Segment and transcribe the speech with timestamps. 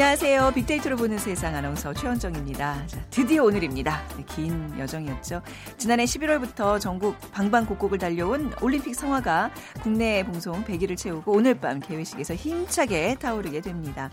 [0.00, 0.52] 안녕하세요.
[0.54, 2.86] 빅데이터로 보는 세상 아나운서 최원정입니다.
[2.86, 4.00] 자, 드디어 오늘입니다.
[4.16, 5.42] 네, 긴 여정이었죠.
[5.76, 9.50] 지난해 11월부터 전국 방방곡곡을 달려온 올림픽 성화가
[9.82, 14.08] 국내 봉송 100일을 채우고 오늘 밤 개회식에서 힘차게 타오르게 됩니다.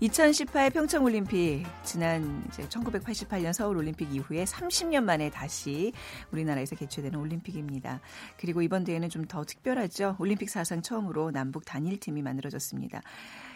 [0.00, 5.94] 2018 평창올림픽 지난 이제 1988년 서울올림픽 이후에 30년 만에 다시
[6.32, 8.00] 우리나라에서 개최되는 올림픽입니다.
[8.36, 10.16] 그리고 이번 대회는 좀 더 특별하죠.
[10.18, 13.00] 올림픽 사상 처음으로 남북 단일팀이 만들어졌습니다.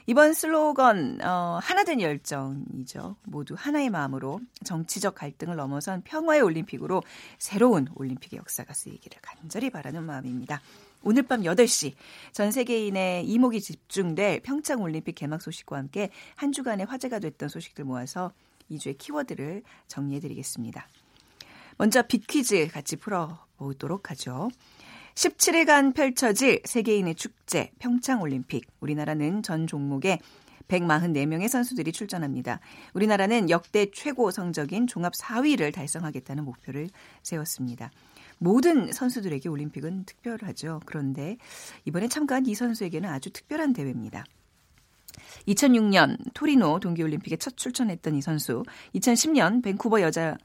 [0.09, 3.17] 이번 슬로건 어, 하나된 열정이죠.
[3.25, 7.03] 모두 하나의 마음으로 정치적 갈등을 넘어선 평화의 올림픽으로
[7.37, 10.63] 새로운 올림픽의 역사가 쓰이기를 간절히 바라는 마음입니다.
[11.03, 11.93] 오늘 밤 8시
[12.33, 18.33] 전 세계인의 이목이 집중될 평창 올림픽 개막 소식과 함께 한 주간의 화제가 됐던 소식들 모아서
[18.71, 20.89] 2주의 키워드를 정리해 드리겠습니다.
[21.77, 24.49] 먼저 빅퀴즈 같이 풀어보도록 하죠.
[25.19, 28.65] 17일간 펼쳐질 세계인의 축제 평창 올림픽.
[28.79, 30.21] 우리나라는 전 종목에
[30.69, 32.61] 144명의 선수들이 출전합니다.
[32.95, 36.89] 우리나라는 역대 최고 성적인 종합 4위를 달성하겠다는 목표를
[37.25, 37.91] 세웠습니다.
[38.39, 40.83] 모든 선수들에게 올림픽은 특별하죠.
[40.87, 41.37] 그런데
[41.85, 44.25] 이번에 참가한 이 선수에게는 아주 특별한 대회입니다.
[45.49, 48.63] 2006년 토리노 동계올림픽에 첫 출전했던 이 선수,
[48.95, 50.39] 2010년 밴쿠버 여자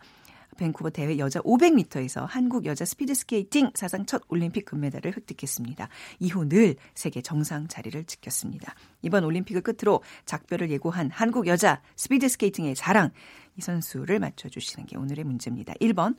[0.58, 5.90] 밴쿠버 대회 여자 500m에서 한국 여자 스피드 스케이팅 사상 첫 올림픽 금메달을 획득했습니다.
[6.20, 8.76] 이후 늘 세계 정상 자리를 지켰습니다.
[9.02, 13.12] 이번 올림픽을 끝으로 작별을 예고한 한국 여자 스피드 스케이팅의 자랑
[13.58, 15.74] 이 선수를 맞춰주시는 게 오늘의 문제입니다.
[15.76, 16.16] 1번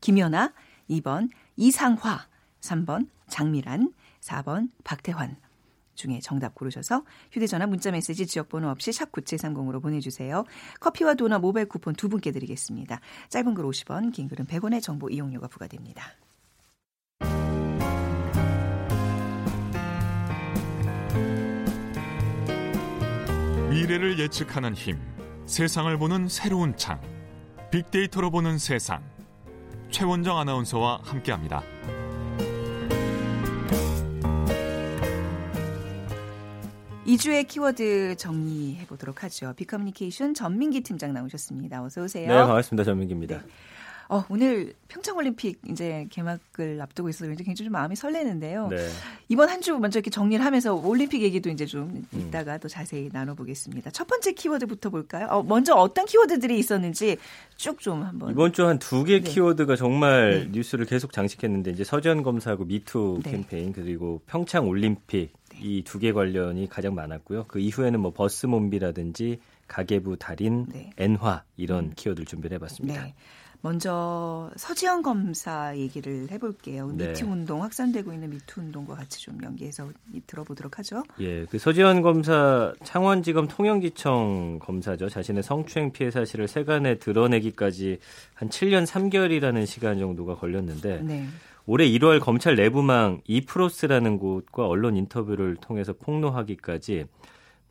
[0.00, 0.52] 김연아,
[0.90, 2.26] 2번 이상화,
[2.60, 5.36] 3번 장미란, 4번 박태환.
[5.98, 10.44] 중에 정답 고르셔서 휴대전화 문자메시지 지역번호 없이 샵 9730으로 보내주세요.
[10.80, 13.00] 커피와 도넛 모바일 쿠폰 두 분께 드리겠습니다.
[13.28, 16.14] 짧은 글 50원, 긴 글은 100원의 정보 이용료가 부과됩니다.
[23.70, 24.98] 미래를 예측하는 힘,
[25.46, 27.00] 세상을 보는 새로운 창,
[27.70, 29.02] 빅데이터로 보는 세상.
[29.90, 31.62] 최원정 아나운서와 함께합니다.
[37.08, 39.54] 이주의 키워드 정리해 보도록 하죠.
[39.56, 41.82] 비커뮤니케이션 전민기 팀장 나오셨습니다.
[41.82, 42.28] 어서 오세요.
[42.28, 42.84] 네, 반갑습니다.
[42.84, 43.36] 전민기입니다.
[43.38, 43.42] 네.
[44.10, 48.68] 어, 오늘 평창올림픽 이제 개막을 앞두고 있어서 굉장히 좀 마음이 설레는데요.
[48.68, 48.88] 네.
[49.28, 52.20] 이번 한 주 먼저 이렇게 정리를 하면서 올림픽 얘기도 이제 좀 음.
[52.20, 52.58] 이따가 음.
[52.60, 53.90] 또 자세히 나눠보겠습니다.
[53.90, 55.28] 첫 번째 키워드부터 볼까요?
[55.30, 57.16] 어, 먼저 어떤 키워드들이 있었는지
[57.56, 58.32] 쭉 좀 한번.
[58.32, 59.30] 이번 주 한 두개 네.
[59.30, 60.58] 키워드가 정말 네.
[60.58, 63.30] 뉴스를 계속 장식했는데 이제 서지현 검사하고 미투 네.
[63.30, 67.44] 캠페인 그리고 평창올림픽 이 두 개 관련이 가장 많았고요.
[67.48, 70.90] 그 이후에는 뭐 버스 몬비라든지 가계부 달인, 네.
[70.96, 71.92] 엔화 이런 음.
[71.96, 73.02] 키워드를 준비를 해봤습니다.
[73.02, 73.14] 네.
[73.60, 76.92] 먼저 서지현 검사 얘기를 해볼게요.
[76.92, 77.08] 네.
[77.08, 79.90] 미투 운동 확산되고 있는 미투 운동과 같이 좀 연계해서
[80.28, 81.02] 들어보도록 하죠.
[81.18, 85.08] 예, 그 서지현 검사 창원지검 통영지청 검사죠.
[85.08, 87.98] 자신의 성추행 피해 사실을 세간에 드러내기까지
[88.34, 91.26] 한 7년 3개월이라는 시간 정도가 걸렸는데 네.
[91.70, 97.04] 올해 1월 검찰 내부망 이프로스라는 곳과 언론 인터뷰를 통해서 폭로하기까지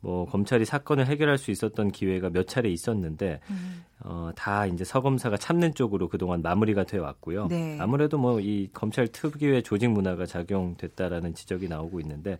[0.00, 3.82] 뭐 검찰이 사건을 해결할 수 있었던 기회가 몇 차례 있었는데 음.
[4.04, 7.48] 어, 다 이제 서 검사가 참는 쪽으로 그동안 마무리가 되어 왔고요.
[7.48, 7.76] 네.
[7.80, 12.38] 아무래도 뭐 이 검찰 특유의 조직 문화가 작용됐다라는 지적이 나오고 있는데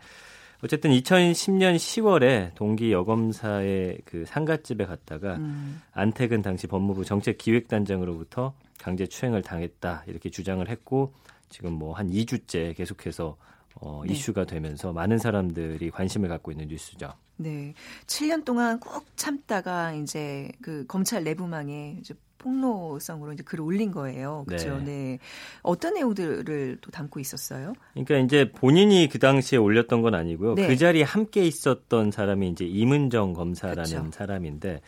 [0.62, 5.82] 어쨌든 2010년 10월에 동기 여검사의 그 상가집에 갔다가 음.
[5.90, 11.12] 안택은 당시 법무부 정책기획단장으로부터 강제 추행을 당했다 이렇게 주장을 했고
[11.48, 13.36] 지금 뭐 한 2주째 계속해서
[13.80, 14.12] 어, 네.
[14.12, 17.12] 이슈가 되면서 많은 사람들이 관심을 갖고 있는 뉴스죠.
[17.36, 17.74] 네.
[18.06, 24.44] 7년 동안 꾹 참다가 이제 그 검찰 내부망에 이제 폭로성으로 이제 글을 올린 거예요.
[24.46, 24.78] 그렇죠.
[24.78, 24.84] 네.
[24.84, 25.18] 네.
[25.62, 27.72] 어떤 내용들을 또 담고 있었어요?
[27.94, 30.54] 그러니까 이제 본인이 그 당시에 올렸던 건 아니고요.
[30.54, 30.66] 네.
[30.68, 34.10] 그 자리에 함께 있었던 사람이 이제 임은정 검사라는 그렇죠.
[34.12, 34.80] 사람인데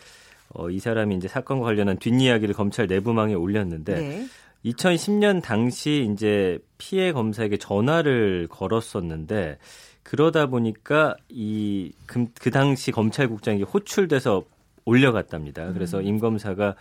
[0.54, 4.26] 어, 이 사람이 이제 사건과 관련한 뒷이야기를 검찰 내부망에 올렸는데 네.
[4.64, 9.58] 2010년 당시 이제 피해 검사에게 전화를 걸었었는데
[10.02, 14.44] 그러다 보니까 이그 그 당시 검찰국장이 호출돼서
[14.84, 15.72] 올려갔답니다.
[15.72, 16.06] 그래서 음.
[16.06, 16.74] 임 검사가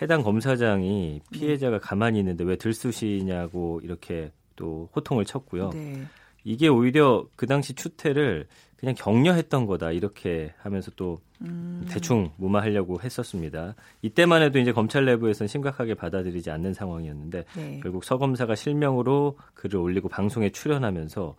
[0.00, 1.80] 해당 검사장이 피해자가 네.
[1.82, 5.70] 가만히 있는데 왜 들쑤시냐고 이렇게 또 호통을 쳤고요.
[5.70, 6.04] 네.
[6.44, 8.46] 이게 오히려 그 당시 추태를
[8.76, 11.84] 그냥 격려했던 거다 이렇게 하면서 또 음.
[11.88, 13.74] 대충 무마하려고 했었습니다.
[14.02, 17.80] 이때만 해도 이제 검찰 내부에서는 심각하게 받아들이지 않는 상황이었는데 네.
[17.82, 21.34] 결국 서 검사가 실명으로 글을 올리고 방송에 출연하면서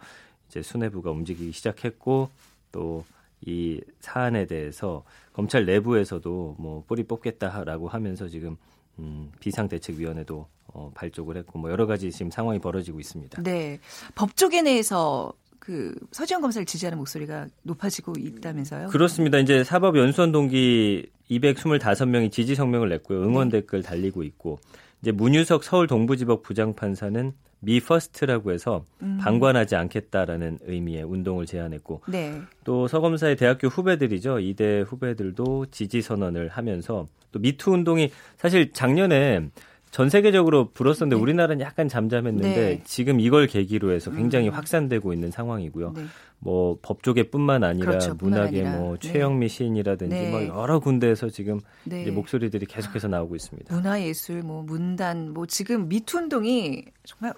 [0.49, 2.29] 이제 수뇌부가 움직이기 시작했고
[2.71, 3.03] 또
[3.45, 8.55] 이 사안에 대해서 검찰 내부에서도 뭐 뿌리 뽑겠다라고 하면서 지금
[8.99, 13.41] 음, 비상대책위원회도 어, 발족을 했고 뭐 여러 가지 지금 상황이 벌어지고 있습니다.
[13.43, 13.79] 네,
[14.15, 18.87] 법조계 내에서 그 서지현 검사를 지지하는 목소리가 높아지고 있다면서요?
[18.87, 19.37] 그렇습니다.
[19.37, 23.21] 이제 사법 연수원 동기 225명이 지지 성명을 냈고요.
[23.21, 23.59] 응원 네.
[23.59, 24.59] 댓글 달리고 있고
[25.01, 29.19] 이제 문유석 서울 동부지법 부장판사는 Me First라고 해서 음.
[29.21, 32.41] 방관하지 않겠다라는 의미의 운동을 제안했고 네.
[32.63, 39.47] 또 서검사의 대학교 후배들이죠 이대 후배들도 지지 선언을 하면서 또 미투 운동이 사실 작년에
[39.91, 41.21] 전 세계적으로 불었었는데 네.
[41.21, 42.81] 우리나라는 약간 잠잠했는데 네.
[42.85, 44.53] 지금 이걸 계기로 해서 굉장히 음.
[44.53, 45.93] 확산되고 있는 상황이고요.
[45.95, 46.05] 네.
[46.39, 48.77] 뭐 법조계뿐만 아니라 그렇죠, 문학의 아니라.
[48.77, 49.11] 뭐 네.
[49.11, 50.31] 최영미 시인이라든지 네.
[50.31, 52.09] 뭐 여러 군데에서 지금 네.
[52.09, 53.75] 목소리들이 계속해서 나오고 있습니다.
[53.75, 57.33] 문화예술, 뭐 문단, 뭐 지금 미투 운동이 정말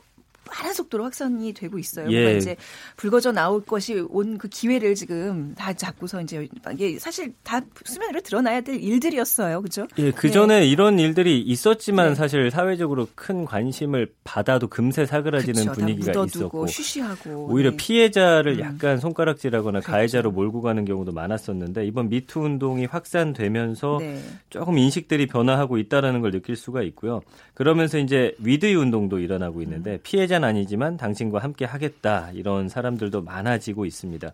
[0.45, 2.11] 빠른 속도로 확산이 되고 있어요.
[2.11, 2.37] 예.
[2.37, 2.55] 이제
[2.97, 8.19] 불거져 나올 것이 온 그 기회를 지금 다 잡고서 이제 이게 사실 다 수면 위로
[8.21, 9.61] 드러나야 될 일들이었어요.
[9.61, 9.87] 그죠?
[9.97, 10.65] 예, 그 전에 네.
[10.65, 12.15] 이런 일들이 있었지만 네.
[12.15, 17.77] 사실 사회적으로 큰 관심을 받아도 금세 사그라지는 그쵸, 분위기가 있었고 쉬쉬하고 오히려 네.
[17.77, 18.59] 피해자를 음.
[18.59, 19.91] 약간 손가락질하거나 그렇죠.
[19.91, 24.21] 가해자로 몰고 가는 경우도 많았었는데 이번 미투 운동이 확산되면서 네.
[24.49, 27.21] 조금 인식들이 변화하고 있다라는 걸 느낄 수가 있고요.
[27.53, 29.99] 그러면서 이제 위드이 운동도 일어나고 있는데 음.
[30.03, 34.31] 피해자 피해자는 아니지만 당신과 함께 하겠다 이런 사람들도 많아지고 있습니다.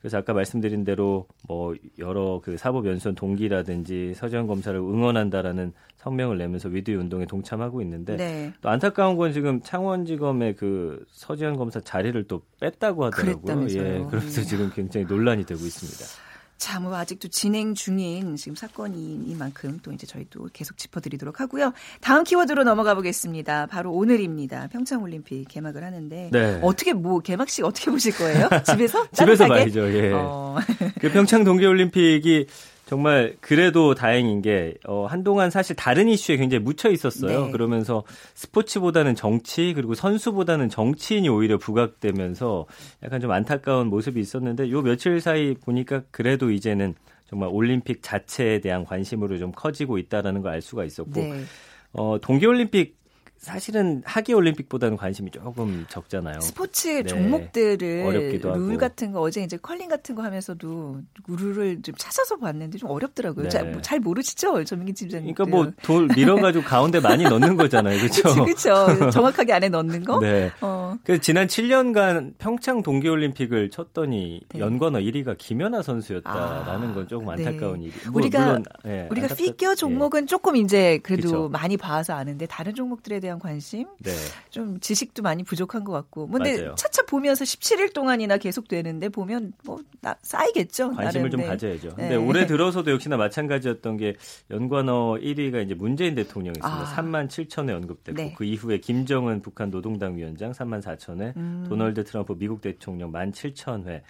[0.00, 6.68] 그래서 아까 말씀드린 대로 뭐 여러 그 사법 연수원 동기라든지 서지현 검사를 응원한다라는 성명을 내면서
[6.68, 8.52] 위드위 운동에 동참하고 있는데 네.
[8.60, 13.42] 또 안타까운 건 지금 창원지검의 그 서지현 검사 자리를 또 뺐다고 하더라고요.
[13.42, 13.84] 그랬다면서요.
[13.84, 14.46] 예, 그래서 네.
[14.46, 16.31] 지금 굉장히 논란이 되고 있습니다.
[16.58, 21.72] 자, 뭐 아직도 진행 중인 지금 사건이니만큼 또 이제 저희도 계속 짚어드리도록 하고요.
[22.00, 23.66] 다음 키워드로 넘어가 보겠습니다.
[23.66, 24.68] 바로 오늘입니다.
[24.68, 26.60] 평창 올림픽 개막을 하는데 네.
[26.62, 28.48] 어떻게 뭐 개막식 어떻게 보실 거예요?
[28.64, 29.08] 집에서?
[29.10, 29.92] 집에서 봐야죠.
[29.92, 30.12] 예.
[30.12, 30.56] 어.
[31.00, 32.46] 그 평창 동계 올림픽이
[32.92, 37.46] 정말 그래도 다행인 게 어, 한동안 사실 다른 이슈에 굉장히 묻혀 있었어요.
[37.46, 37.50] 네.
[37.50, 38.02] 그러면서
[38.34, 42.66] 스포츠보다는 정치 그리고 선수보다는 정치인이 오히려 부각되면서
[43.02, 46.94] 약간 좀 안타까운 모습이 있었는데 요 며칠 사이 보니까 그래도 이제는
[47.30, 51.44] 정말 올림픽 자체에 대한 관심으로 좀 커지고 있다라는 걸 알 수가 있었고 네.
[51.94, 52.96] 어, 동계올림픽
[53.42, 56.40] 사실은 하계 올림픽보다는 관심이 조금 적잖아요.
[56.40, 57.02] 스포츠 네.
[57.02, 58.78] 종목들을 어렵기도 룰 하고.
[58.78, 63.44] 같은 거 어제 이제 컬링 같은 거 하면서도 룰을 좀 찾아서 봤는데 좀 어렵더라고요.
[63.44, 63.48] 네.
[63.50, 65.34] 잘, 뭐잘 모르시죠, 전민기 팀장님.
[65.34, 68.44] 그러니까 뭐 돌 밀어가지고 가운데 많이 넣는 거잖아요, 그렇죠?
[68.44, 69.10] 그렇죠.
[69.10, 70.20] 정확하게 안에 넣는 거.
[70.22, 70.52] 네.
[70.60, 70.94] 어.
[71.02, 74.60] 그래서 지난 7년간 평창 동계올림픽을 쳤더니 네.
[74.60, 77.44] 연관어 1위가 김연아 선수였다라는 아, 건 조금 네.
[77.44, 77.92] 안타까운 일이.
[78.04, 79.36] 뭐, 우리가 물론, 네, 우리가 안타깝...
[79.36, 81.48] 피겨 종목은 조금 이제 그래도 그쵸.
[81.48, 84.12] 많이 봐서 아는데 다른 종목들에 대한 대한 관심, 네.
[84.50, 86.26] 좀 지식도 많이 부족한 것 같고.
[86.26, 86.74] 뭐 근데 맞아요.
[86.74, 90.92] 차차 보면서 17일 동안이나 계속 되는데 보면 뭐 나, 쌓이겠죠.
[90.92, 91.46] 관심을 나름, 좀 네.
[91.46, 91.88] 가져야죠.
[91.88, 91.94] 네.
[91.96, 94.16] 근데 올해 들어서도 역시나 마찬가지였던 게
[94.50, 96.68] 연관어 1위가 이제 문재인 대통령이었습니다.
[96.68, 96.94] 아.
[96.96, 98.34] 3만 7천 회 언급됐고 네.
[98.36, 101.66] 그 이후에 김정은 북한 노동당 위원장 3만 4천 회, 음.
[101.68, 104.02] 도널드 트럼프 미국 대통령 1만 7천 회.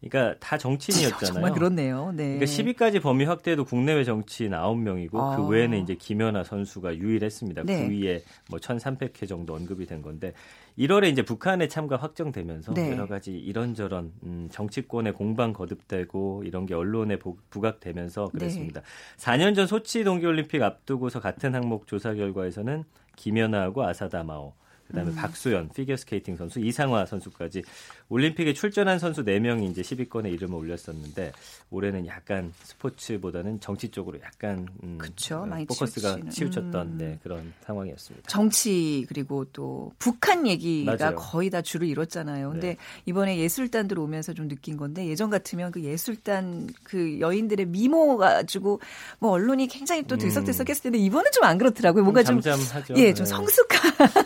[0.00, 1.32] 그러니까 다 정치인이었잖아요.
[1.34, 2.12] 정말 그렇네요.
[2.14, 2.38] 네.
[2.38, 5.36] 그러니까 10위까지 범위 확대도 국내외 정치인 9명이고 아.
[5.36, 7.64] 그 외에는 이제 김연아 선수가 유일했습니다.
[7.64, 7.86] 네.
[7.86, 10.32] 9위에 뭐 1,300회 정도 언급이 된 건데
[10.78, 12.92] 1월에 이제 북한의 참가 확정되면서 네.
[12.92, 17.18] 여러 가지 이런저런 음, 정치권의 공방 거듭되고 이런 게 언론에
[17.50, 18.80] 부각되면서 그랬습니다.
[18.80, 18.86] 네.
[19.18, 22.84] 4년 전 소치 동계올림픽 앞두고서 같은 항목 조사 결과에서는
[23.16, 24.54] 김연아하고 아사다마오
[24.90, 25.16] 그다음에 음.
[25.16, 27.62] 박수현 피겨스케이팅 선수 이상화 선수까지
[28.08, 31.32] 올림픽에 출전한 선수 4명이 이제 10위권에 이름을 올렸었는데
[31.70, 36.30] 올해는 약간 스포츠보다는 정치 쪽으로 약간 음, 그쵸, 많이 포커스가 치우치는.
[36.30, 36.98] 치우쳤던 음.
[36.98, 38.28] 네, 그런 상황이었습니다.
[38.28, 41.16] 정치 그리고 또 북한 얘기가 맞아요.
[41.16, 42.50] 거의 다 주를 이뤘잖아요.
[42.50, 42.76] 근데 네.
[43.06, 48.80] 이번에 예술단들 오면서 좀 느낀 건데 예전 같으면 그 예술단 그 여인들의 미모 가지고
[49.18, 52.02] 뭐 언론이 굉장히 또 들썩들썩했을 텐데 이번은 좀 안 그렇더라고요.
[52.04, 52.94] 뭔가 좀 잠잠하죠.
[52.96, 53.30] 예, 좀 네.
[53.30, 53.92] 성숙한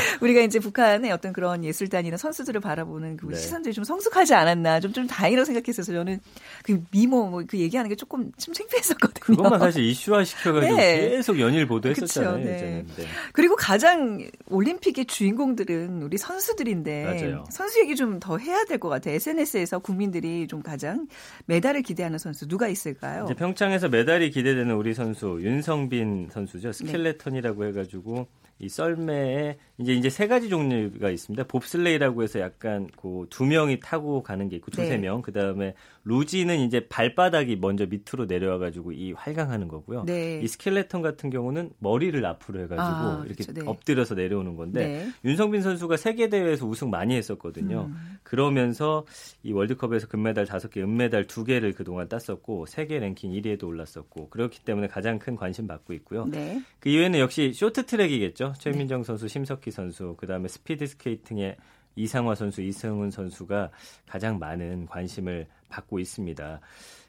[0.22, 3.36] 우리가 이제 북한의 어떤 그런 예술단이나 선수들을 바라보는 그 네.
[3.36, 6.20] 시선들이 좀 성숙하지 않았나 좀 좀 다행이라고 생각했어서 저는
[6.64, 9.20] 그 미모 뭐 그 얘기하는 게 조금 좀 창피했었거든요.
[9.20, 11.10] 그것만 사실 이슈화 시켜가지고 네.
[11.10, 12.36] 계속 연일 보도했었잖아요.
[12.38, 12.84] 네.
[12.96, 13.04] 네.
[13.32, 17.44] 그리고 가장 올림픽의 주인공들은 우리 선수들인데 맞아요.
[17.50, 19.14] 선수 얘기 좀 더 해야 될 것 같아요.
[19.14, 21.06] SNS에서 국민들이 좀 가장
[21.46, 23.24] 메달을 기대하는 선수 누가 있을까요?
[23.24, 26.72] 이제 평창에서 메달이 기대되는 우리 선수 윤성빈 선수죠.
[26.72, 28.26] 스켈레톤이라고 해가지고
[28.60, 31.44] 이 썰매에 이제 이제 세 가지 종류가 있습니다.
[31.44, 34.98] 봅슬레이라고 해서 약간 그 두 명이 타고 가는 게 있고 두세 네.
[34.98, 35.22] 명.
[35.22, 40.04] 그다음에 루지는 이제 발바닥이 먼저 밑으로 내려와 가지고 이 활강하는 거고요.
[40.06, 40.40] 네.
[40.42, 43.52] 이 스켈레톤 같은 경우는 머리를 앞으로 해 가지고 아, 이렇게 그렇죠.
[43.52, 43.62] 네.
[43.66, 45.12] 엎드려서 내려오는 건데 네.
[45.28, 47.90] 윤성빈 선수가 세계 대회에서 우승 많이 했었거든요.
[47.90, 48.18] 음.
[48.22, 49.04] 그러면서
[49.42, 55.18] 이 월드컵에서 금메달 5개, 은메달 2개를 그동안 땄었고 세계 랭킹 1위에도 올랐었고 그렇기 때문에 가장
[55.18, 56.24] 큰 관심 받고 있고요.
[56.26, 56.62] 네.
[56.78, 58.54] 그 이후에는 역시 쇼트트랙이겠죠.
[58.58, 61.56] 최민정 선수, 심석희 선수, 그다음에 스피드 스케이팅의
[62.02, 63.70] 이상화 선수, 이승훈 선수가
[64.06, 66.60] 가장 많은 관심을 받고 있습니다.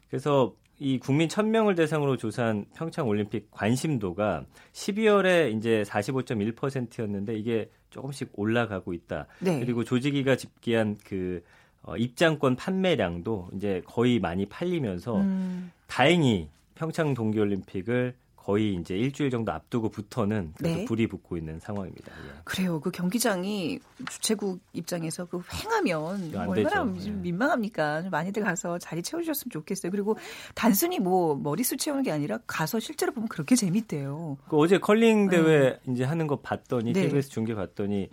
[0.09, 8.93] 그래서 이 국민 1000명을 대상으로 조사한 평창 올림픽 관심도가 12월에 이제 45.1%였는데 이게 조금씩 올라가고
[8.93, 9.27] 있다.
[9.39, 9.59] 네.
[9.59, 11.43] 그리고 조직위가 집계한 그
[11.83, 15.71] 어, 입장권 판매량도 이제 거의 많이 팔리면서 음.
[15.87, 20.85] 다행히 평창 동계올림픽을 거의 이제 일주일 정도 앞두고부터는 네.
[20.85, 22.11] 불이 붙고 있는 상황입니다.
[22.11, 22.41] 예.
[22.43, 22.79] 그래요.
[22.79, 23.79] 그 경기장이
[24.09, 26.95] 주최국 입장에서 그 횡하면 얼마나 되죠.
[27.05, 27.11] 예.
[27.11, 28.05] 민망합니까?
[28.09, 29.91] 많이들 가서 자리 채워주셨으면 좋겠어요.
[29.91, 30.17] 그리고
[30.55, 34.39] 단순히 뭐 머리수 채우는 게 아니라 가서 실제로 보면 그렇게 재밌대요.
[34.49, 35.37] 그 어제 컬링 네.
[35.37, 35.93] 대회 네.
[35.93, 37.03] 이제 하는 거 봤더니 네.
[37.03, 38.09] KBS 중계 봤더니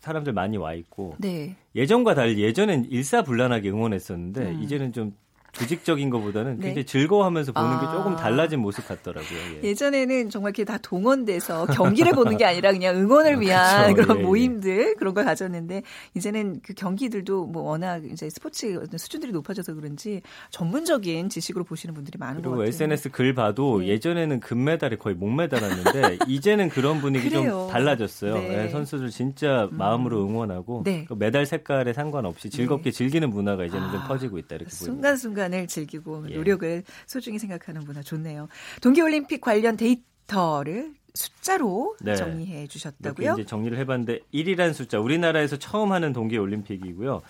[0.00, 1.54] 사람들 많이 와 있고 네.
[1.74, 4.62] 예전과 달리 예전엔 일사불란하게 응원했었는데 음.
[4.62, 5.14] 이제는 좀
[5.56, 6.66] 조직적인 것보다는 네.
[6.66, 7.80] 굉장히 즐거워하면서 보는 아.
[7.80, 8.16] 게 조금 아.
[8.16, 9.38] 달라진 모습 같더라고요.
[9.62, 9.74] 예.
[9.74, 14.08] 전에는 정말 이렇게 다 동원돼서 경기를 보는 게 아니라 그냥 응원을 아, 위한 그렇죠.
[14.08, 14.26] 그런 예, 예.
[14.26, 15.82] 모임들 그런 걸 가졌는데
[16.14, 22.42] 이제는 그 경기들도 뭐 워낙 이제 스포츠 수준들이 높아져서 그런지 전문적인 지식으로 보시는 분들이 많은
[22.42, 22.56] 것 같아요.
[22.56, 23.88] 그리고 SNS 글 봐도 네.
[23.88, 28.34] 예전에는 금메달이 거의 목메달았는데 이제는 그런 분위기 좀 달라졌어요.
[28.34, 28.48] 네.
[28.48, 29.78] 네, 선수들 진짜 음.
[29.78, 31.04] 마음으로 응원하고 네.
[31.08, 32.96] 그 메달 색깔에 상관없이 즐겁게 네.
[32.96, 33.92] 즐기는 문화가 이제는 아.
[33.92, 34.84] 좀 퍼지고 있다 이렇게 보입니다.
[34.84, 36.34] 순간순간 시간을 즐기고 예.
[36.34, 38.48] 노력을 소중히 생각하는 문화 좋네요.
[38.82, 42.14] 동계올림픽 관련 데이터를 숫자로 네.
[42.14, 43.34] 정리해 주셨다고요?
[43.34, 47.22] 이제 정리를 해봤는데 1이란 숫자 우리나라에서 처음 하는 동계올림픽이고요.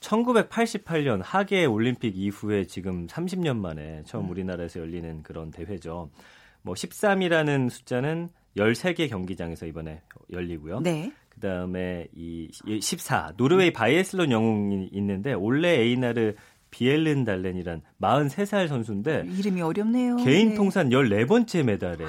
[0.00, 4.30] 1988년 하계 올림픽 이후에 지금 30년 만에 처음 음.
[4.30, 6.10] 우리나라에서 열리는 그런 대회죠.
[6.62, 10.80] 뭐 13이라는 숫자는 13개 경기장에서 이번에 열리고요.
[10.80, 11.12] 네.
[11.28, 16.34] 그다음에 이 14 노르웨이 바이애슬론 영웅이 있는데 올레 에이나르
[16.70, 20.16] 비에른달렌이란 43살 선수인데 이름이 어렵네요.
[20.16, 20.54] 개인 네.
[20.54, 22.04] 통산 14번째 메달에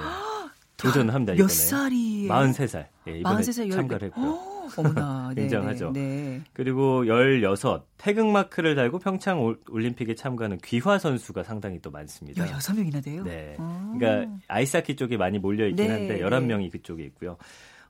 [0.77, 1.33] 도전합니다.
[1.33, 2.27] 몇 살이?
[2.27, 2.87] 43살.
[3.07, 4.39] 예, 이번에 43살 참가를 했고요.
[4.77, 5.31] 어머나.
[5.35, 5.91] 굉장하죠.
[5.91, 6.41] 네, 네.
[6.53, 12.45] 그리고 16 태극마크를 달고 평창 올림픽에 참가하는 귀화 선수가 상당히 또 많습니다.
[12.45, 13.23] 16명이나 돼요?
[13.23, 13.55] 네.
[13.59, 13.93] 아.
[13.97, 17.37] 그러니까 아이스하키 쪽에 많이 몰려 있긴 네, 한데 11명이 그쪽에 있고요.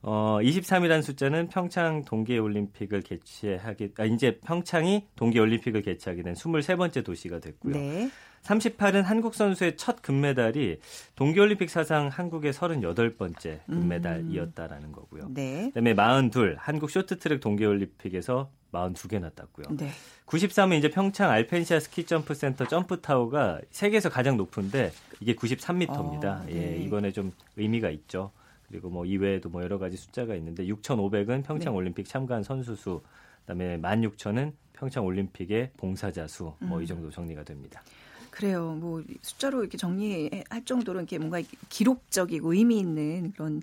[0.02, 7.74] 어, 23이라는 숫자는 평창 동계올림픽을 개최하게, 아, 이제 평창이 동계올림픽을 개최하게 된 23번째 도시가 됐고요.
[7.74, 8.10] 네.
[8.44, 10.80] 38은 한국 선수의 첫 금메달이
[11.16, 15.28] 동계올림픽 사상 한국의 38번째 금메달이었다라는 거고요.
[15.34, 15.72] 네.
[15.74, 19.76] 그다음에 42 한국 쇼트트랙 동계올림픽에서 42개나 땄고요.
[19.78, 19.90] 네.
[20.26, 26.26] 93은 이제 평창 알펜시아 스키 점프 센터 점프 타워가 세계에서 가장 높은데 이게 93m입니다.
[26.26, 26.78] 어, 네.
[26.78, 28.32] 예, 이번에 좀 의미가 있죠.
[28.70, 31.78] 그리고 뭐 이외에도 뭐 여러 가지 숫자가 있는데 6,500은 평창 네.
[31.78, 33.02] 올림픽 참가한 선수 수,
[33.42, 36.86] 그다음에 16,000은 평창 올림픽의 봉사자 수, 뭐이 음.
[36.86, 37.82] 정도 정리가 됩니다.
[38.30, 38.78] 그래요.
[38.80, 43.62] 뭐 숫자로 이렇게 정리할 정도로 이렇게 뭔가 기록적이고 의미 있는 그런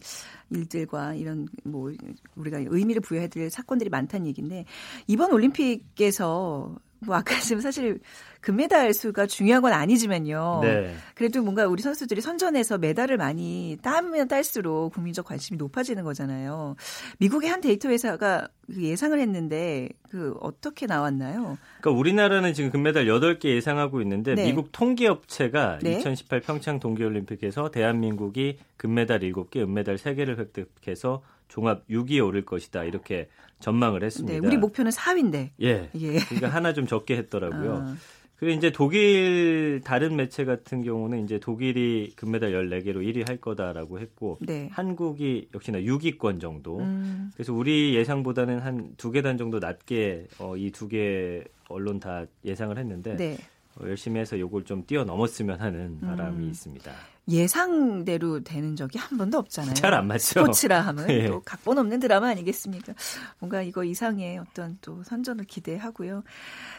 [0.51, 1.93] 일들과 이런 뭐
[2.35, 4.67] 우리가 의미를 부여해야 될 사건들이 많다는 얘기인데
[5.07, 8.01] 이번 올림픽에서 뭐 아까 지금 사실
[8.41, 10.61] 금메달 수가 중요한 건 아니지만요.
[10.63, 10.95] 네.
[11.15, 16.77] 그래도 뭔가 우리 선수들이 선전해서 메달을 많이 따면 딸수록 국민적 관심이 높아지는 거잖아요.
[17.19, 21.59] 미국의 한 데이터 회사가 그 예상을 했는데 그 어떻게 나왔나요?
[21.81, 24.45] 그러니까 우리나라는 지금 금메달 8개 예상하고 있는데 네.
[24.47, 25.99] 미국 통계 업체가 네.
[25.99, 32.85] 2018 평창 동계 올림픽에서 대한민국이 금메달 7개, 은메달 3개를 획득해서 종합 6위에 오를 것이다.
[32.85, 33.29] 이렇게
[33.61, 34.41] 전망을 했습니다.
[34.41, 35.51] 네, 우리 목표는 4위인데.
[35.63, 35.91] 예.
[35.95, 36.19] 예.
[36.19, 37.85] 그러니까 하나 좀 적게 했더라고요.
[37.87, 37.97] 아.
[38.39, 44.37] 그리고 이제 독일 다른 매체 같은 경우는 이제 독일이 금메달 14개로 1위 할 거다라고 했고
[44.43, 44.69] 네.
[44.73, 46.81] 한국이 역시나 6위권 정도.
[46.81, 47.31] 음.
[47.35, 52.77] 그래서 우리 예상보다는 한 두 계단 정도 낮게 어, 이 두 개 언론 다 예상을
[52.77, 53.39] 했는데 네.
[53.77, 56.51] 어, 열심히 해서 요걸 좀 뛰어넘었으면 하는 바람이 음.
[56.51, 56.93] 있습니다.
[57.29, 59.75] 예상대로 되는 적이 한 번도 없잖아요.
[59.75, 60.41] 잘 안 맞죠.
[60.41, 61.27] 스포츠라 하면 네.
[61.29, 62.95] 또 각본 없는 드라마 아니겠습니까?
[63.41, 66.23] 뭔가 이거 이상의 어떤 또 선전을 기대하고요.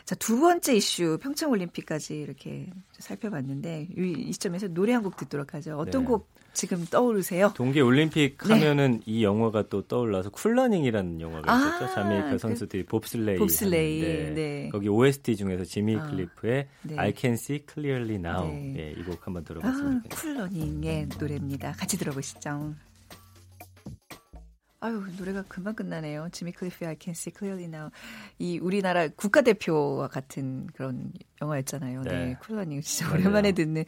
[0.05, 5.53] 자, 두 번째 이슈 평창 올림픽까지 이렇게 살펴봤는데 이, 이 시점에서 노래 한 곡 듣도록
[5.53, 5.77] 하죠.
[5.77, 6.07] 어떤 네.
[6.07, 7.53] 곡 지금 떠오르세요?
[7.55, 8.53] 동계 올림픽 네.
[8.55, 11.93] 하면은 이 영화가 또 떠올라서 쿨러닝이라는 영화가 아, 있었죠.
[11.93, 13.37] 자메이카 그 선수들이 봅슬레이.
[13.37, 14.33] 봅슬레이.
[14.33, 14.69] 네.
[14.71, 16.97] 거기 OST 중에서 지미 아, 클리프의 네.
[16.97, 18.47] I Can See Clearly Now.
[18.47, 18.73] 네.
[18.75, 20.09] 예, 이곡 한번 들어봤습니다.
[20.11, 21.73] 아, 쿨러닝의 노래입니다.
[21.73, 22.73] 같이 들어보시죠.
[24.79, 26.29] 아유 노래가 금방 끝나네요.
[26.31, 27.91] 지미 클리프 I Can See Clearly Now.
[28.39, 31.11] 이 우리나라 국가대표와 같은 그런
[31.41, 32.03] 영화였잖아요.
[32.03, 33.11] 네, 네 쿨러닝 진짜.
[33.13, 33.85] 오랜만에 듣는.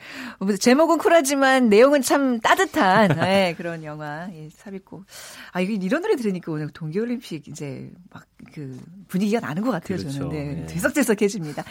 [0.60, 4.30] 제목은 쿨하지만 내용은 참 따뜻한 네, 그런 영화.
[4.34, 5.06] 예, 삽입곡.
[5.52, 9.98] 아 이게 이런 노래 들으니까 오늘 동계올림픽 이제 막 그 분위기가 나는 것 같아요.
[9.98, 10.12] 그렇죠.
[10.12, 10.66] 저는 네, 네.
[10.68, 11.64] 들썩들썩해집니다.
[11.64, 11.70] 자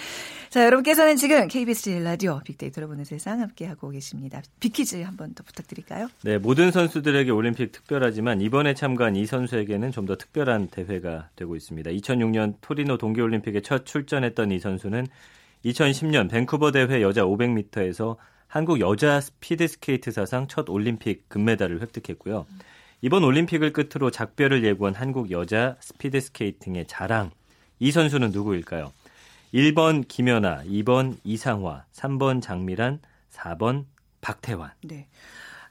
[0.51, 4.43] 자, 여러분께서는 지금 KBS 라디오 빅데이터로 보는 세상 함께하고 계십니다.
[4.61, 6.09] 빅퀴즈 한번 더 부탁드릴까요?
[6.23, 11.91] 네, 모든 선수들에게 올림픽 특별하지만 이번에 참가한 이 선수에게는 좀 더 특별한 대회가 되고 있습니다.
[11.91, 15.07] 2006년 토리노 동계올림픽에 첫 출전했던 이 선수는
[15.65, 22.47] 2010년 밴쿠버 대회 여자 500m에서 한국 여자 스피드스케이트 사상 첫 올림픽 금메달을 획득했고요.
[23.03, 27.31] 이번 올림픽을 끝으로 작별을 예고한 한국 여자 스피드스케이팅의 자랑.
[27.79, 28.93] 이 선수는 누구일까요?
[29.55, 33.00] 1번 김연아, 2번 이상화, 3번 장미란,
[33.33, 33.85] 4번
[34.21, 34.73] 박태환.
[34.83, 35.07] 네.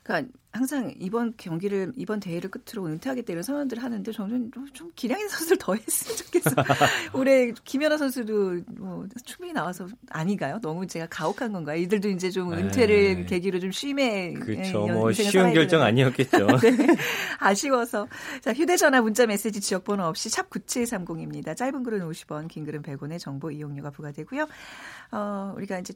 [0.04, 5.30] 그러니까 항상 이번 경기를 이번 대회를 끝으로 은퇴하겠다 이런 선언들을 하는데 저는 좀 기량 있는
[5.32, 6.50] 선수를 더 했으면 좋겠어.
[7.14, 10.60] 올해 김연아 선수도 뭐 충분히 나와서 아닌가요?
[10.62, 11.80] 너무 제가 가혹한 건가요?
[11.82, 13.26] 이들도 이제 좀 은퇴를 네.
[13.26, 14.88] 계기로 좀 쉼에 그렇죠.
[14.88, 16.48] 뭐 쉬운 결정 아니었겠죠.
[16.62, 16.96] 네.
[17.40, 18.08] 아쉬워서
[18.42, 21.56] 자 휴대전화 문자 메시지 지역번호 없이 샵 9730입니다.
[21.56, 24.48] 짧은 글은 50원, 긴 글은 100원의 정보 이용료가 부과되고요.
[25.12, 25.94] 어, 우리가 이제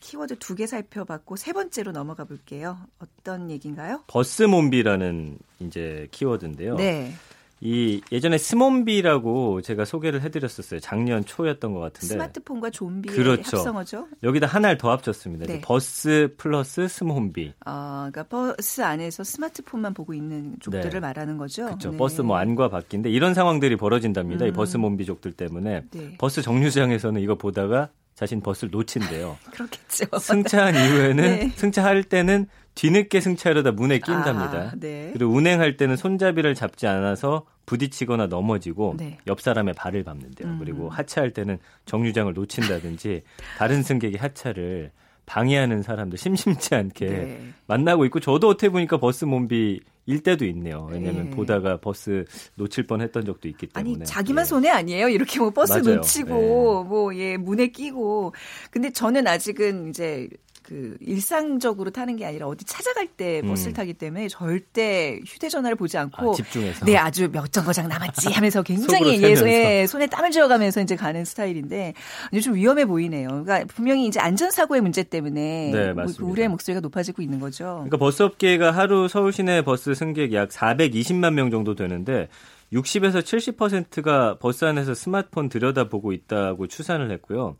[0.00, 2.78] 키워드 두 개 살펴봤고 세 번째로 넘어가 볼게요.
[2.98, 3.97] 어떤 얘기인가요?
[4.06, 6.76] 버스몸비라는 이제 키워드인데요.
[6.76, 7.12] 네.
[7.60, 10.78] 이 예전에 스몸비라고 제가 소개를 해드렸었어요.
[10.80, 12.06] 작년 초였던 것 같은데.
[12.06, 13.56] 스마트폰과 좀비의 그렇죠.
[13.56, 14.06] 합성어죠.
[14.22, 15.46] 여기다 하나를 더 합쳤습니다.
[15.46, 15.60] 네.
[15.60, 17.54] 버스 플러스 스몸비.
[17.64, 21.00] 아, 그러니까 버스 안에서 스마트폰만 보고 있는 족들을 네.
[21.00, 21.64] 말하는 거죠.
[21.64, 21.90] 그렇죠.
[21.90, 21.96] 네.
[21.96, 24.44] 버스 뭐 안과 밖인데 이런 상황들이 벌어진답니다.
[24.44, 24.50] 음.
[24.50, 26.14] 이 버스 몸비족들 때문에 네.
[26.18, 29.38] 버스 정류장에서는 이거 보다가 자신 버스를 놓친대요.
[29.52, 30.18] 그렇겠죠.
[30.18, 31.52] 승차한 이후에는 네.
[31.54, 34.58] 승차할 때는 뒤늦게 승차하려다 문에 낀답니다.
[34.58, 35.10] 아, 네.
[35.12, 39.18] 그리고 운행할 때는 손잡이를 잡지 않아서 부딪히거나 넘어지고 네.
[39.28, 40.48] 옆 사람의 발을 밟는데요.
[40.48, 40.58] 음.
[40.58, 43.22] 그리고 하차할 때는 정류장을 놓친다든지
[43.56, 44.90] 다른 승객이 하차를
[45.26, 47.40] 방해하는 사람들 심심치 않게 네.
[47.68, 50.88] 만나고 있고 저도 어떻게 보니까 버스 몸비 일 때도 있네요.
[50.90, 51.36] 왜냐하면 네.
[51.36, 52.24] 보다가 버스
[52.54, 53.96] 놓칠 뻔했던 적도 있기 때문에.
[53.96, 54.48] 아니 자기만 네.
[54.48, 55.10] 손해 아니에요.
[55.10, 55.96] 이렇게 뭐 버스 맞아요.
[55.96, 56.88] 놓치고 네.
[56.88, 58.32] 뭐예 문에 끼고.
[58.70, 60.30] 근데 저는 아직은 이제
[60.68, 63.48] 그 일상적으로 타는 게 아니라 어디 찾아갈 때 음.
[63.48, 68.62] 버스를 타기 때문에 절대 휴대전화를 보지 않고 아, 집중해서 네 아주 몇 정거장 남았지 하면서
[68.62, 71.94] 굉장히 예소에 손에 땀을 쥐어가면서 이제 가는 스타일인데
[72.42, 73.28] 좀 위험해 보이네요.
[73.28, 77.64] 그러니까 분명히 이제 안전 사고의 문제 때문에 네, 그 우려의 목소리가 높아지고 있는 거죠.
[77.76, 82.28] 그러니까 버스 업계가 하루 서울 시내 버스 승객 약 420만 명 정도 되는데
[82.74, 87.56] 60에서 70%가 버스 안에서 스마트폰 들여다보고 있다고 추산을 했고요.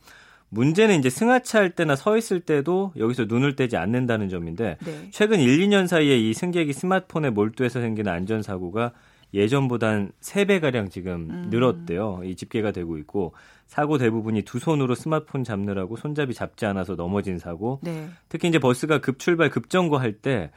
[0.50, 5.08] 문제는 이제 승하차할 때나 서 있을 때도 여기서 눈을 떼지 않는다는 점인데 네.
[5.10, 8.92] 최근 1, 2년 사이에 이 승객이 스마트폰에 몰두해서 생기는 안전 사고가
[9.34, 11.46] 예전보단 3배 가량 지금 음.
[11.50, 12.22] 늘었대요.
[12.24, 13.34] 이 집계가 되고 있고
[13.66, 17.80] 사고 대부분이 두 손으로 스마트폰 잡느라고 손잡이 잡지 않아서 넘어진 사고.
[17.82, 18.08] 네.
[18.30, 20.50] 특히 이제 버스가 급출발 급정거할 때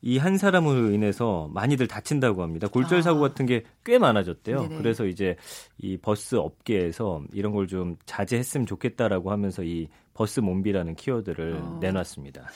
[0.00, 2.68] 이 한 사람으로 인해서 많이들 다친다고 합니다.
[2.68, 3.28] 골절 사고 아.
[3.28, 4.62] 같은 게 꽤 많아졌대요.
[4.62, 4.76] 네네.
[4.78, 5.36] 그래서 이제
[5.78, 11.78] 이 버스 업계에서 이런 걸 좀 자제했으면 좋겠다라고 하면서 이 버스 몸비라는 키워드를 어.
[11.80, 12.48] 내놨습니다.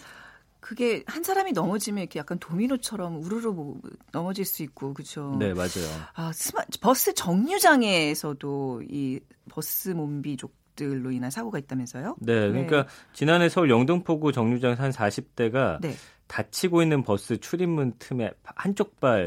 [0.60, 3.80] 그게 한 사람이 넘어지면 이렇게 약간 도미노처럼 우르르 뭐
[4.12, 5.34] 넘어질 수 있고 그렇죠.
[5.38, 5.68] 네 맞아요.
[6.14, 12.16] 아 스마 버스 정류장에서도 이 버스 몸비 족 들로 인한 사고가 있다면서요?
[12.20, 12.88] 네, 그러니까 네.
[13.12, 15.94] 지난해 서울 영등포구 정류장 한 40대가 네.
[16.32, 19.26] 닫히고 있는 버스 출입문 틈에 한쪽 발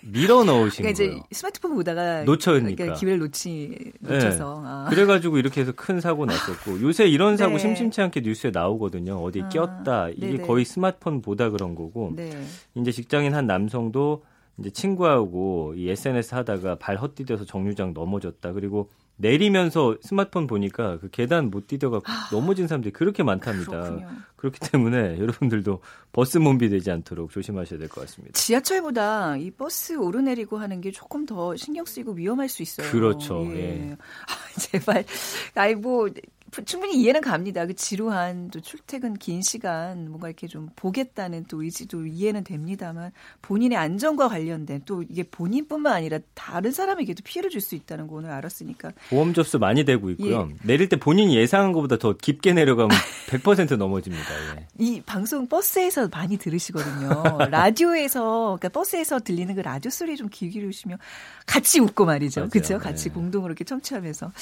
[0.00, 1.22] 밀어 넣으신 그러니까 거예요.
[1.30, 4.66] 스마트폰 보다가 놓쳐니까 그러니까 기회를 놓치 놓쳐서 네.
[4.66, 4.86] 아.
[4.90, 7.58] 그래가지고 이렇게 해서 큰 사고 났었고 요새 이런 사고 네.
[7.58, 9.22] 심심치 않게 뉴스에 나오거든요.
[9.22, 9.48] 어디 아.
[9.50, 10.46] 꼈다 이게 네네.
[10.46, 12.30] 거의 스마트폰 보다 그런 거고 네.
[12.74, 14.24] 이제 직장인 한 남성도
[14.58, 18.52] 이제 친구하고 이 SNS 하다가 발 헛디뎌서 정류장 넘어졌다.
[18.52, 23.70] 그리고 내리면서 스마트폰 보니까 그 계단 못 뛰다가 아, 넘어진 사람들이 그렇게 많답니다.
[23.70, 24.08] 그렇군요.
[24.36, 25.80] 그렇기 때문에 여러분들도
[26.12, 28.38] 버스 몸비 되지 않도록 조심하셔야 될 것 같습니다.
[28.38, 32.90] 지하철보다 이 버스 오르내리고 하는 게 조금 더 신경 쓰이고 위험할 수 있어요.
[32.90, 33.44] 그렇죠.
[33.54, 33.90] 예.
[33.90, 33.96] 예.
[33.96, 33.96] 아,
[34.60, 35.04] 제발.
[35.54, 36.08] 아이 뭐
[36.64, 37.66] 충분히 이해는 갑니다.
[37.66, 43.76] 그 지루한 또 출퇴근 긴 시간 뭔가 이렇게 좀 보겠다는 또 의지도 이해는 됩니다만 본인의
[43.78, 48.92] 안전과 관련된 또 이게 본인뿐만 아니라 다른 사람에게도 피해를 줄 수 있다는 거 오늘 알았으니까
[49.10, 50.48] 보험 접수 많이 되고 있고요.
[50.50, 50.56] 예.
[50.62, 52.90] 내릴 때 본인이 예상한 것보다 더 깊게 내려가면
[53.28, 54.56] 100% 넘어집니다.
[54.56, 54.66] 예.
[54.78, 57.38] 이 방송 버스에서 많이 들으시거든요.
[57.50, 60.98] 라디오에서 그러니까 버스에서 들리는 그 라디오 소리 좀 귀 기울이시면
[61.46, 62.48] 같이 웃고 말이죠.
[62.50, 62.78] 그렇죠?
[62.78, 63.14] 같이 네.
[63.14, 64.32] 공동으로 이렇게 청취하면서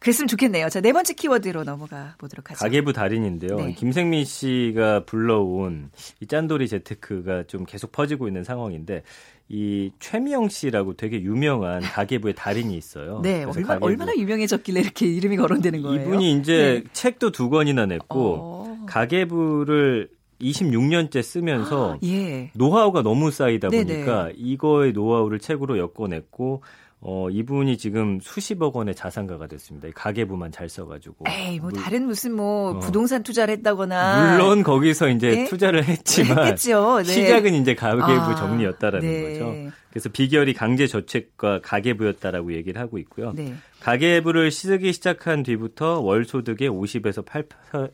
[0.00, 0.70] 그랬으면 좋겠네요.
[0.70, 2.58] 자, 네 번째 키워드로 넘어가 보도록 하죠.
[2.58, 3.56] 가계부 달인인데요.
[3.56, 3.74] 네.
[3.74, 9.02] 김생민 씨가 불러온 이 짠돌이 재테크가 좀 계속 퍼지고 있는 상황인데
[9.50, 13.20] 이 최미영 씨라고 되게 유명한 가계부의 달인이 있어요.
[13.22, 16.00] 네, 얼마, 얼마나 유명해졌길래 이렇게 이름이 거론되는 거예요?
[16.00, 16.90] 이분이 이제 네.
[16.94, 18.86] 책도 두 권이나 냈고 어.
[18.86, 20.08] 가계부를
[20.40, 22.50] 26년째 쓰면서 아, 예.
[22.54, 24.34] 노하우가 너무 쌓이다 보니까 네네.
[24.36, 26.62] 이거의 노하우를 책으로 엮어냈고
[27.02, 29.88] 어, 이분이 지금 수십억 원의 자산가가 됐습니다.
[29.94, 31.24] 가계부만 잘 써가지고.
[31.28, 32.78] 에이, 뭐 물, 다른 무슨 뭐 어.
[32.78, 34.36] 부동산 투자를 했다거나.
[34.36, 35.44] 물론 거기서 이제 네?
[35.46, 36.44] 투자를 했지만.
[36.44, 36.98] 했겠죠.
[36.98, 37.04] 네.
[37.04, 39.32] 시작은 이제 가계부 아, 정리였다라는 네.
[39.32, 39.72] 거죠.
[39.88, 43.32] 그래서 비결이 강제 저축과 가계부였다라고 얘기를 하고 있고요.
[43.34, 43.54] 네.
[43.80, 47.44] 가계부를 쓰기 시작한 뒤부터 월 소득의 50에서 8,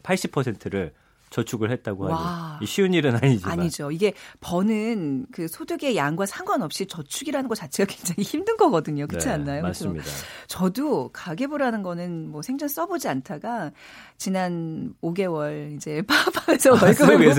[0.03, 0.92] 80%를
[1.31, 3.91] 저축을 했다고 하니 쉬운 일은 아니지만 아니죠.
[3.91, 9.07] 이게 버는 그 소득의 양과 상관없이 저축이라는 것 자체가 굉장히 힘든 거거든요.
[9.07, 9.62] 그렇지 네, 않나요?
[9.62, 10.05] 맞습니다.
[10.47, 13.73] 저도 가계부라는 거는 뭐 생전 써보지 않다가
[14.19, 17.35] 지난 5개월 이제 파업하면서 아, 월급을 못,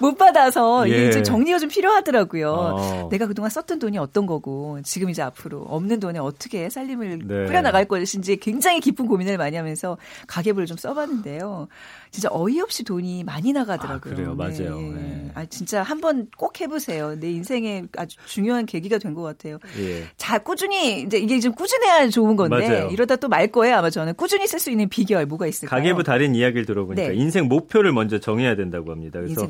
[0.00, 1.08] 못, 받아서 예.
[1.08, 2.52] 이게 정리가 좀 필요하더라고요.
[2.52, 3.08] 어.
[3.10, 7.46] 내가 그동안 썼던 돈이 어떤 거고 지금 이제 앞으로 없는 돈에 어떻게 살림을 네.
[7.46, 11.68] 꾸려나갈 것인지 굉장히 깊은 고민을 많이 하면서 가계부를 좀 써봤는데요.
[12.10, 14.12] 진짜 어이없이 돈이 많이 나가더라고요.
[14.12, 14.80] 아, 그래요, 맞아요.
[14.80, 14.90] 네.
[14.94, 15.30] 네.
[15.34, 17.14] 아 진짜 한번 꼭 해보세요.
[17.18, 19.58] 내 인생에 아주 중요한 계기가 된 것 같아요.
[19.78, 20.04] 예.
[20.16, 22.88] 자 꾸준히 이제 이게 좀 꾸준해야 좋은 건데 맞아요.
[22.90, 25.78] 이러다 또 말 거예요 아마 저는 꾸준히 쓸 수 있는 비결 뭐가 있을까요?
[25.78, 27.14] 가계부 다른 이야기를 들어보니까 네.
[27.14, 29.20] 인생 목표를 먼저 정해야 된다고 합니다.
[29.20, 29.48] 그래서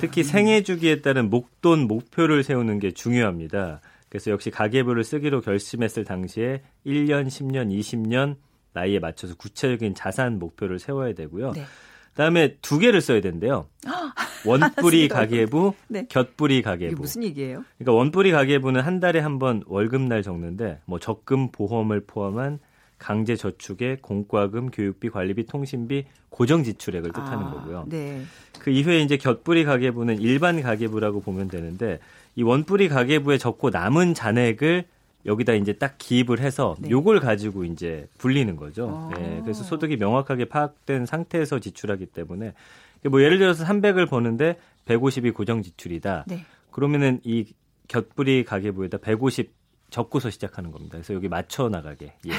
[0.00, 0.24] 특히 음.
[0.24, 3.80] 생애 주기에 따른 목돈 목표를 세우는 게 중요합니다.
[4.08, 8.34] 그래서 역시 가계부를 쓰기로 결심했을 당시에 1년, 10년, 20년
[8.72, 11.52] 나이에 맞춰서 구체적인 자산 목표를 세워야 되고요.
[11.52, 11.64] 네.
[12.20, 13.66] 그다음에 두 개를 써야 된대요.
[14.44, 16.04] 원뿌리 가계부, 네.
[16.08, 16.92] 곁뿌리 가계부.
[16.92, 17.64] 이게 무슨 얘기예요?
[17.78, 22.58] 그러니까 원뿌리 가계부는 한 달에 한 번 월급날 적는데 뭐 적금 보험을 포함한
[22.98, 27.86] 강제 저축의 공과금, 교육비, 관리비, 통신비, 고정 지출액을 뜻하는 아, 거고요.
[27.88, 28.20] 네.
[28.58, 32.00] 그 이후에 이제 곁뿌리 가계부는 일반 가계부라고 보면 되는데
[32.36, 34.84] 이 원뿌리 가계부에 적고 남은 잔액을
[35.26, 36.90] 여기다 이제 딱 기입을 해서 네.
[36.90, 38.88] 요걸 가지고 이제 불리는 거죠.
[38.88, 39.18] 아.
[39.18, 42.54] 네, 그래서 소득이 명확하게 파악된 상태에서 지출하기 때문에
[43.10, 44.56] 뭐 예를 들어서 300을 버는데
[44.86, 46.24] 150이 고정 지출이다.
[46.26, 46.44] 네.
[46.70, 47.46] 그러면은 이
[47.88, 49.52] 곁불이 가계부에다 150
[49.90, 50.92] 적고서 시작하는 겁니다.
[50.92, 52.14] 그래서 여기 맞춰 나가게.
[52.26, 52.30] 예.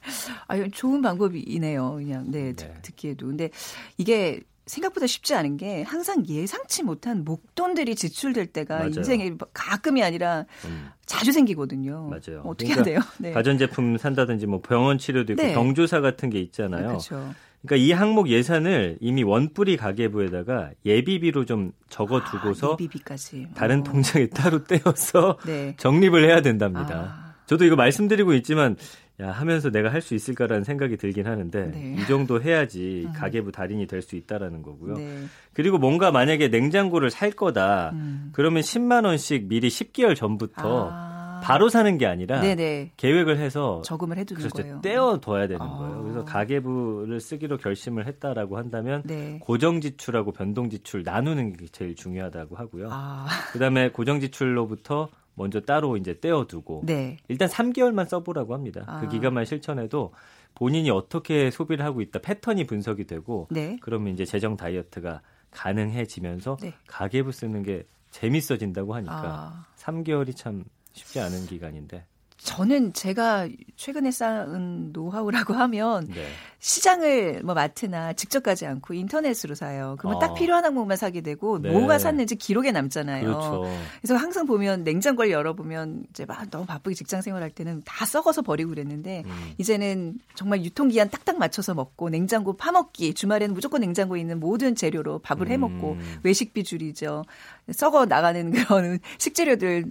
[0.48, 1.94] 아, 좋은 방법이네요.
[1.94, 2.74] 그냥 네, 네.
[2.82, 3.26] 듣기에도.
[3.26, 3.50] 근데
[3.96, 8.90] 이게 생각보다 쉽지 않은 게 항상 예상치 못한 목돈들이 지출될 때가 맞아요.
[8.96, 10.90] 인생에 가끔이 아니라 음.
[11.06, 12.08] 자주 생기거든요.
[12.08, 12.42] 맞아요.
[12.44, 13.00] 어떻게 그러니까 해야 돼요?
[13.18, 13.32] 네.
[13.32, 15.54] 가전제품 산다든지 뭐 병원 치료도 있고 네.
[15.54, 16.80] 경조사 같은 게 있잖아요.
[16.82, 17.34] 네, 그렇죠.
[17.62, 23.48] 그러니까 이 항목 예산을 이미 원뿌리 가계부에다가 예비비로 좀 적어두고서 아, 예비비까지.
[23.54, 23.80] 다른 오.
[23.80, 23.84] 어.
[23.84, 25.74] 통장에 따로 떼어서 네.
[25.76, 26.94] 적립을 해야 된답니다.
[26.94, 27.34] 아.
[27.46, 28.76] 저도 이거 말씀드리고 있지만
[29.20, 31.96] 야 하면서 내가 할 수 있을까라는 생각이 들긴 하는데 네.
[31.98, 33.12] 이 정도 해야지 음.
[33.14, 34.94] 가계부 달인이 될 수 있다라는 거고요.
[34.94, 35.24] 네.
[35.52, 38.30] 그리고 뭔가 만약에 냉장고를 살 거다 음.
[38.32, 41.40] 그러면 10만 원씩 미리 10개월 전부터 아.
[41.42, 42.92] 바로 사는 게 아니라 네네.
[42.96, 44.62] 계획을 해서 저금을 해두는 그렇죠.
[44.62, 44.80] 거예요.
[44.82, 45.68] 떼어둬야 되는 아.
[45.78, 46.02] 거예요.
[46.02, 49.38] 그래서 가계부를 쓰기로 결심을 했다라고 한다면 네.
[49.40, 52.88] 고정 지출하고 변동 지출 나누는 게 제일 중요하다고 하고요.
[52.90, 53.26] 아.
[53.52, 57.16] 그다음에 고정 지출로부터 먼저 따로 이제 떼어두고 네.
[57.28, 58.82] 일단 3개월만 써보라고 합니다.
[58.84, 59.00] 그 아.
[59.00, 60.12] 그 기간만 실천해도
[60.54, 63.78] 본인이 어떻게 소비를 하고 있다 패턴이 분석이 되고 네.
[63.80, 66.74] 그러면 이제 재정 다이어트가 가능해지면서 네.
[66.86, 69.66] 가계부 쓰는 게 재밌어진다고 하니까 아.
[69.76, 72.04] 3개월이 참 쉽지 않은 기간인데
[72.38, 76.24] 저는 제가 최근에 쌓은 노하우라고 하면 네.
[76.60, 79.96] 시장을 뭐 마트나 직접 가지 않고 인터넷으로 사요.
[79.98, 80.18] 그러면 어.
[80.20, 81.70] 딱 필요한 항목만 사게 되고 네.
[81.70, 83.24] 뭐가 샀는지 기록에 남잖아요.
[83.24, 83.64] 그렇죠.
[84.00, 88.70] 그래서 항상 보면 냉장고를 열어보면 이제 막 너무 바쁘게 직장 생활할 때는 다 썩어서 버리고
[88.70, 89.52] 그랬는데 음.
[89.58, 95.48] 이제는 정말 유통기한 딱딱 맞춰서 먹고 냉장고 파먹기 주말에는 무조건 냉장고에 있는 모든 재료로 밥을
[95.48, 96.18] 해먹고 음.
[96.22, 97.24] 외식비 줄이죠.
[97.72, 99.84] 썩어 나가는 그런 식재료들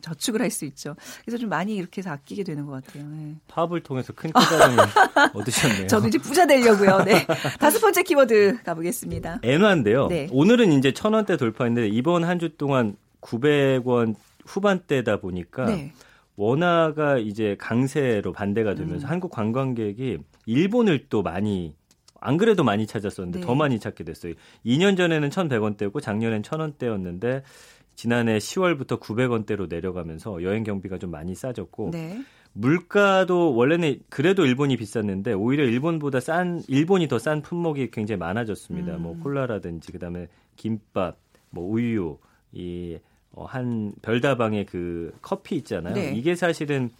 [0.00, 0.94] 저축을 할 수 있죠.
[1.24, 3.04] 그래서 좀 많이 이렇게 해서 아끼게 되는 것 같아요.
[3.08, 3.34] 네.
[3.48, 4.84] 파업을 통해서 큰 깨달음을
[5.34, 5.86] 얻으셨네요.
[5.88, 7.02] 저도 이제 부자 되려고요.
[7.04, 7.26] 네.
[7.58, 9.40] 다섯 번째 키워드 가보겠습니다.
[9.42, 10.06] 엔화인데요.
[10.08, 10.28] 네.
[10.30, 14.14] 오늘은 이제 천 원대 돌파했는데 이번 한 주 동안 900원
[14.46, 15.92] 후반대다 보니까 네.
[16.36, 19.10] 원화가 이제 강세로 반대가 되면서 음.
[19.10, 21.74] 한국 관광객이 일본을 또 많이
[22.24, 23.46] 안 그래도 많이 찾았었는데 네.
[23.46, 24.32] 더 많이 찾게 됐어요.
[24.64, 27.42] 2년 전에는 1,100원대고 작년엔 1,000원대였는데
[27.94, 32.18] 지난해 10월부터 900원대로 내려가면서 여행 경비가 좀 많이 싸졌고 네.
[32.54, 38.96] 물가도 원래는 그래도 일본이 비쌌는데 오히려 일본보다 싼 일본이 더 싼 품목이 굉장히 많아졌습니다.
[38.96, 39.02] 음.
[39.02, 41.16] 뭐 콜라라든지 그다음에 김밥,
[41.50, 42.16] 뭐 우유,
[42.52, 43.00] 이한
[43.32, 43.46] 어,
[44.02, 45.94] 별다방의 그 커피 있잖아요.
[45.94, 46.14] 네.
[46.14, 46.90] 이게 사실은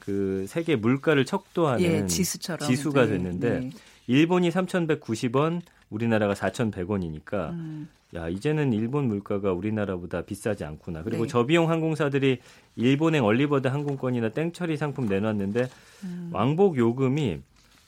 [0.00, 3.08] 그 세계 물가를 척도하는 예, 지수처럼 지수가 네.
[3.12, 3.70] 됐는데 네.
[4.06, 7.88] 일본이 3,190원, 우리나라가 4,100원이니까 음.
[8.14, 11.02] 야 이제는 일본 물가가 우리나라보다 비싸지 않구나.
[11.02, 11.28] 그리고 네.
[11.28, 12.38] 저비용 항공사들이
[12.76, 15.68] 일본행 얼리버드 항공권이나 땡처리 상품 내놨는데
[16.04, 16.30] 음.
[16.32, 17.40] 왕복 요금이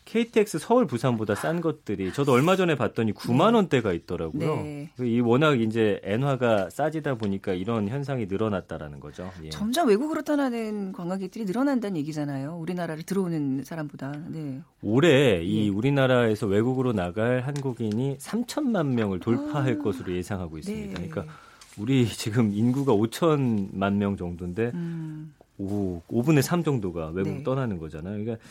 [0.06, 3.56] KTX 서울 부산보다 싼 것들이 저도 얼마 전에 봤더니 9만 네.
[3.56, 4.56] 원대가 있더라고요.
[4.62, 4.90] 네.
[5.00, 9.30] 이 워낙 이제 엔화가 싸지다 보니까 이런 현상이 늘어났다라는 거죠.
[9.42, 9.50] 예.
[9.50, 12.56] 점점 외국으로 떠나는 관광객들이 늘어난다는 얘기잖아요.
[12.56, 14.12] 우리나라를 들어오는 사람보다.
[14.28, 14.60] 네.
[14.80, 15.68] 올해 이 예.
[15.68, 19.82] 우리나라에서 외국으로 나갈 한국인이 3천만 명을 돌파할 아.
[19.82, 21.00] 것으로 예상하고 있습니다.
[21.00, 21.08] 네.
[21.08, 21.34] 그러니까
[21.76, 25.34] 우리 지금 인구가 5천만 명 정도인데 음.
[25.58, 27.42] 오, 5분의 3 정도가 외국 네.
[27.42, 28.22] 떠나는 거잖아요.
[28.22, 28.46] 그러니까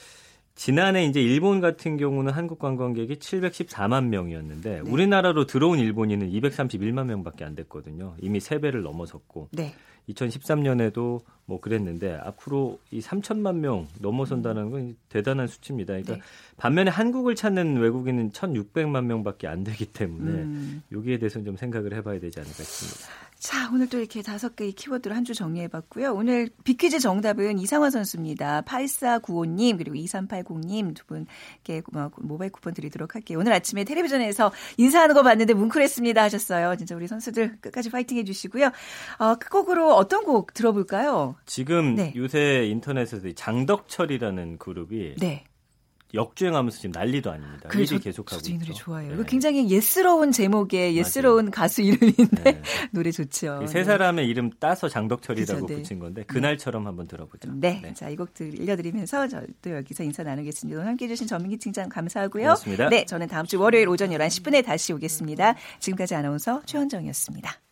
[0.56, 4.90] 지난해 이제 일본 같은 경우는 한국 관광객이 714만 명이었는데 네.
[4.90, 8.16] 우리나라로 들어온 일본인은 231만 명밖에 안 됐거든요.
[8.22, 9.50] 이미 3배를 넘어섰고.
[9.52, 9.74] 네.
[10.10, 15.94] 2013년에도 뭐 그랬는데 앞으로 이 3천만 명 넘어선다는 건 대단한 수치입니다.
[15.94, 16.22] 그러니까 네.
[16.58, 20.84] 반면에 한국을 찾는 외국인은 1,600만 명밖에 안 되기 때문에 음.
[20.92, 23.10] 여기에 대해서는 좀 생각을 해봐야 되지 않을까 싶습니다.
[23.46, 26.16] 자, 오늘 또 이렇게 다섯 개의 키워드를 한주 정리해봤고요.
[26.16, 28.64] 오늘 비퀴즈 정답은 이상화 선수입니다.
[28.64, 33.38] 8495님, 그리고 2380님 두 분께 뭐 모바일 쿠폰 드리도록 할게요.
[33.38, 36.76] 오늘 아침에 텔레비전에서 인사하는 거 봤는데 뭉클했습니다 하셨어요.
[36.76, 38.72] 진짜 우리 선수들 끝까지 파이팅 해주시고요.
[39.20, 41.36] 어, 끝곡으로 어떤 곡 들어볼까요?
[41.46, 42.14] 지금 네.
[42.16, 45.44] 요새 인터넷에서 장덕철이라는 그룹이 네.
[46.14, 47.68] 역주행하면서 지금 난리도 아닙니다.
[47.70, 49.18] 그래, 1위 계속하고 저도 이 노래 좋아해요.
[49.18, 49.24] 네.
[49.28, 51.52] 굉장히 예스러운 제목의 예스러운 맞아요.
[51.52, 52.62] 가수 이름인데 네.
[52.92, 53.66] 노래 좋죠.
[53.68, 55.82] 세 사람의 이름 따서 장덕철이라고 그쵸, 네.
[55.82, 56.28] 붙인 건데 네.
[56.28, 57.52] 그날처럼 한번 들어보죠.
[57.56, 57.94] 네, 네.
[57.94, 60.78] 자 이 곡 들려드리면서 저도 여기서 인사 나누겠습니다.
[60.80, 62.44] 오늘 함께해 주신 전민기 팀장 감사하고요.
[62.44, 62.90] 고맙습니다.
[62.90, 65.56] 네, 저는 다음 주 월요일 오전 11시 10분에 다시 오겠습니다.
[65.80, 67.65] 지금까지 아나운서 최현정이었습니다.